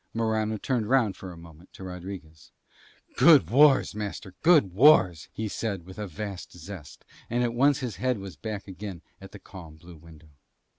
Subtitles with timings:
[0.15, 2.49] Morano turned round for a moment to Rodriguez:
[3.17, 7.97] "Good wars, master, good wars," he said with a vast zest, and at once his
[7.97, 10.29] head was back again at that calm blue window.